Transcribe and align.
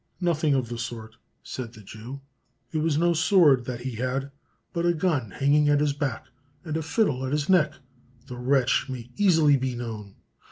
"Nothing 0.19 0.55
of 0.55 0.67
the 0.69 0.79
sort!" 0.79 1.17
said 1.43 1.73
the 1.73 1.83
Jew; 1.83 2.21
"it 2.71 2.79
was 2.79 2.97
no 2.97 3.13
sword 3.13 3.65
that 3.65 3.81
he 3.81 3.97
had, 3.97 4.31
but 4.73 4.83
a 4.83 4.95
gun 4.95 5.29
hanging 5.29 5.69
at 5.69 5.79
his 5.79 5.93
back, 5.93 6.25
and 6.65 6.75
a 6.75 6.81
fiddle 6.81 7.23
at 7.23 7.33
his 7.33 7.47
neck; 7.47 7.73
the 8.25 8.35
wretch 8.37 8.89
may 8.89 9.11
easily 9.15 9.57
be 9.57 9.75
known." 9.75 10.15